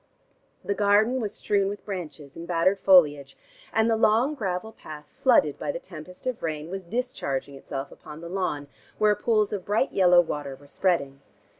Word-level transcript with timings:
The 0.63 0.73
garden 0.73 1.21
was 1.21 1.31
strewn 1.31 1.69
with 1.69 1.85
branches 1.85 2.35
and 2.35 2.47
battered 2.47 2.79
foliage 2.79 3.37
and 3.71 3.87
the 3.87 3.95
long 3.95 4.33
gravel 4.33 4.71
path 4.71 5.13
flooded 5.15 5.59
by 5.59 5.71
the 5.71 5.77
tempest 5.77 6.25
of 6.25 6.41
rain 6.41 6.71
was 6.71 6.81
discharging 6.81 7.53
itself 7.53 7.91
upon 7.91 8.21
the 8.21 8.27
lawn, 8.29 8.67
where 8.97 9.13
pools 9.13 9.53
of 9.53 9.63
bright 9.63 9.91
yellow 9.93 10.19
water 10.19 10.55
were 10.55 10.65
spreading. 10.65 11.21